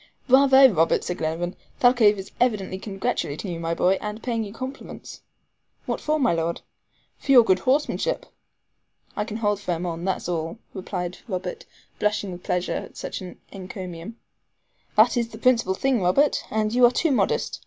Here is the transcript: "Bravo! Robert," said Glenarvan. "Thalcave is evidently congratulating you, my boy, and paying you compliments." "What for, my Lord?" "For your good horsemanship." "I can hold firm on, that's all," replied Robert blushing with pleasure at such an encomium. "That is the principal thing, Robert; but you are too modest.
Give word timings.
"Bravo! 0.27 0.65
Robert," 0.67 1.03
said 1.03 1.19
Glenarvan. 1.19 1.55
"Thalcave 1.79 2.17
is 2.17 2.31
evidently 2.39 2.79
congratulating 2.79 3.51
you, 3.53 3.59
my 3.59 3.75
boy, 3.75 3.99
and 4.01 4.23
paying 4.23 4.43
you 4.43 4.51
compliments." 4.51 5.21
"What 5.85 6.01
for, 6.01 6.19
my 6.19 6.33
Lord?" 6.33 6.61
"For 7.19 7.31
your 7.33 7.43
good 7.43 7.59
horsemanship." 7.59 8.25
"I 9.15 9.25
can 9.25 9.37
hold 9.37 9.59
firm 9.59 9.85
on, 9.85 10.03
that's 10.03 10.27
all," 10.27 10.57
replied 10.73 11.19
Robert 11.27 11.65
blushing 11.99 12.31
with 12.31 12.41
pleasure 12.41 12.73
at 12.73 12.97
such 12.97 13.21
an 13.21 13.39
encomium. 13.51 14.15
"That 14.97 15.17
is 15.17 15.27
the 15.29 15.37
principal 15.37 15.75
thing, 15.75 16.01
Robert; 16.01 16.45
but 16.49 16.73
you 16.73 16.83
are 16.87 16.91
too 16.91 17.11
modest. 17.11 17.59